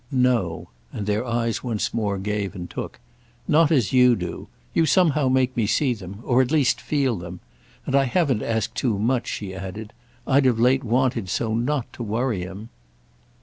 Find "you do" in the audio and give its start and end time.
3.93-4.47